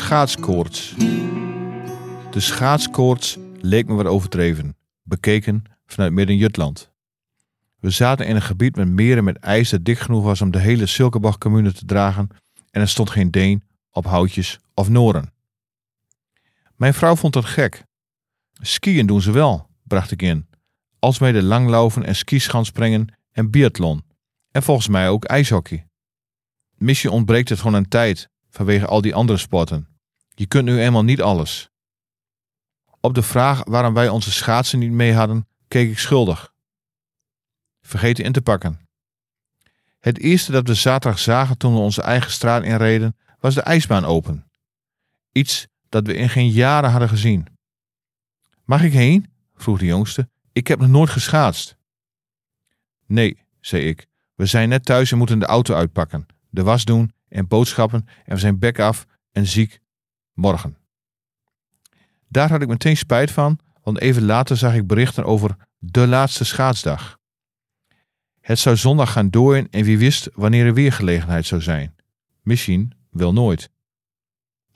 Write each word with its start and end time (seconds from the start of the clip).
Schaatskoorts. 0.00 0.94
De 2.30 2.40
schaatskoorts 2.40 3.38
leek 3.60 3.86
me 3.86 3.94
wat 3.94 4.06
overdreven, 4.06 4.76
bekeken 5.02 5.64
vanuit 5.86 6.12
Midden-Jutland. 6.12 6.90
We 7.80 7.90
zaten 7.90 8.26
in 8.26 8.34
een 8.34 8.42
gebied 8.42 8.76
met 8.76 8.88
meren 8.88 9.24
met 9.24 9.38
ijs 9.38 9.70
dat 9.70 9.84
dik 9.84 9.98
genoeg 9.98 10.22
was 10.22 10.40
om 10.40 10.50
de 10.50 10.58
hele 10.58 10.86
Silkebach-commune 10.86 11.72
te 11.72 11.84
dragen 11.84 12.28
en 12.70 12.80
er 12.80 12.88
stond 12.88 13.10
geen 13.10 13.30
deen 13.30 13.62
op 13.90 14.04
houtjes 14.04 14.58
of 14.74 14.88
noren. 14.88 15.32
Mijn 16.76 16.94
vrouw 16.94 17.16
vond 17.16 17.32
dat 17.32 17.44
gek. 17.44 17.84
Skiën 18.60 19.06
doen 19.06 19.22
ze 19.22 19.32
wel, 19.32 19.68
bracht 19.82 20.10
ik 20.10 20.22
in. 20.22 20.46
Alsmede 20.98 21.42
langlaufen 21.42 22.04
en 22.04 22.16
skischanspringen 22.16 23.14
en 23.32 23.50
biathlon. 23.50 24.04
En 24.50 24.62
volgens 24.62 24.88
mij 24.88 25.08
ook 25.08 25.24
ijshockey. 25.24 25.86
Misschien 26.76 27.10
ontbreekt 27.10 27.48
het 27.48 27.58
gewoon 27.58 27.76
aan 27.76 27.88
tijd 27.88 28.28
vanwege 28.50 28.86
al 28.86 29.00
die 29.00 29.14
andere 29.14 29.38
sporten. 29.38 29.89
Je 30.40 30.46
kunt 30.46 30.64
nu 30.64 30.80
eenmaal 30.80 31.04
niet 31.04 31.20
alles. 31.20 31.70
Op 33.00 33.14
de 33.14 33.22
vraag 33.22 33.64
waarom 33.64 33.94
wij 33.94 34.08
onze 34.08 34.30
schaatsen 34.30 34.78
niet 34.78 34.90
mee 34.90 35.12
hadden, 35.12 35.48
keek 35.68 35.90
ik 35.90 35.98
schuldig. 35.98 36.54
Vergeten 37.80 38.24
in 38.24 38.32
te 38.32 38.42
pakken. 38.42 38.88
Het 39.98 40.18
eerste 40.18 40.52
dat 40.52 40.66
we 40.66 40.74
zaterdag 40.74 41.18
zagen 41.20 41.58
toen 41.58 41.72
we 41.72 41.78
onze 41.78 42.02
eigen 42.02 42.30
straat 42.30 42.64
inreden, 42.64 43.16
was 43.38 43.54
de 43.54 43.60
ijsbaan 43.60 44.04
open. 44.04 44.50
Iets 45.32 45.66
dat 45.88 46.06
we 46.06 46.14
in 46.14 46.28
geen 46.28 46.50
jaren 46.50 46.90
hadden 46.90 47.08
gezien. 47.08 47.46
Mag 48.64 48.82
ik 48.82 48.92
heen? 48.92 49.32
vroeg 49.54 49.78
de 49.78 49.86
jongste. 49.86 50.28
Ik 50.52 50.66
heb 50.66 50.78
nog 50.78 50.88
nooit 50.88 51.10
geschaatst. 51.10 51.76
Nee, 53.06 53.38
zei 53.60 53.82
ik. 53.82 54.06
We 54.34 54.46
zijn 54.46 54.68
net 54.68 54.84
thuis 54.84 55.12
en 55.12 55.18
moeten 55.18 55.38
de 55.38 55.46
auto 55.46 55.74
uitpakken, 55.74 56.26
de 56.48 56.62
was 56.62 56.84
doen 56.84 57.12
en 57.28 57.48
boodschappen 57.48 58.08
en 58.24 58.34
we 58.34 58.40
zijn 58.40 58.58
bek 58.58 58.78
af 58.78 59.06
en 59.32 59.46
ziek 59.46 59.80
morgen. 60.40 60.76
Daar 62.28 62.50
had 62.50 62.62
ik 62.62 62.68
meteen 62.68 62.96
spijt 62.96 63.30
van, 63.30 63.58
want 63.82 64.00
even 64.00 64.22
later 64.22 64.56
zag 64.56 64.74
ik 64.74 64.86
berichten 64.86 65.24
over 65.24 65.56
de 65.78 66.06
laatste 66.06 66.44
schaatsdag. 66.44 67.18
Het 68.40 68.58
zou 68.58 68.76
zondag 68.76 69.12
gaan 69.12 69.30
dooien 69.30 69.68
en 69.70 69.84
wie 69.84 69.98
wist 69.98 70.28
wanneer 70.34 70.66
er 70.66 70.74
weer 70.74 70.92
gelegenheid 70.92 71.46
zou 71.46 71.60
zijn. 71.60 71.96
Misschien 72.42 72.92
wel 73.10 73.32
nooit. 73.32 73.70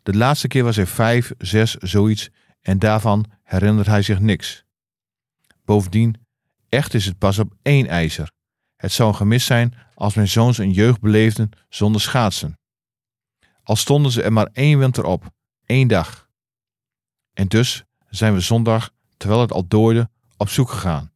De 0.02 0.16
laatste 0.16 0.48
keer 0.48 0.64
was 0.64 0.76
hij 0.76 0.86
vijf, 0.86 1.32
zes, 1.38 1.74
zoiets 1.74 2.30
en 2.60 2.78
daarvan 2.78 3.24
herinnert 3.42 3.86
hij 3.86 4.02
zich 4.02 4.20
niks. 4.20 4.64
Bovendien, 5.64 6.16
echt 6.68 6.94
is 6.94 7.06
het 7.06 7.18
pas 7.18 7.38
op 7.38 7.54
één 7.62 7.86
ijzer. 7.86 8.30
Het 8.76 8.92
zou 8.92 9.08
een 9.08 9.14
gemis 9.14 9.44
zijn 9.44 9.74
als 9.94 10.14
mijn 10.14 10.28
zoons 10.28 10.58
een 10.58 10.72
jeugd 10.72 11.00
beleefden 11.00 11.50
zonder 11.68 12.00
schaatsen. 12.00 12.58
Al 13.62 13.76
stonden 13.76 14.12
ze 14.12 14.22
er 14.22 14.32
maar 14.32 14.48
één 14.52 14.78
winter 14.78 15.04
op, 15.04 15.32
één 15.66 15.88
dag. 15.88 16.28
En 17.32 17.48
dus 17.48 17.84
zijn 18.08 18.34
we 18.34 18.40
zondag, 18.40 18.90
terwijl 19.16 19.40
het 19.40 19.52
al 19.52 19.66
dooide, 19.68 20.08
op 20.36 20.48
zoek 20.48 20.70
gegaan. 20.70 21.12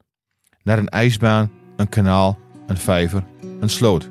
Naar 0.62 0.78
een 0.78 0.88
ijsbaan, 0.88 1.50
een 1.76 1.88
kanaal, 1.88 2.38
een 2.66 2.76
vijver, 2.76 3.25
een 3.60 3.70
sloot. 3.70 4.10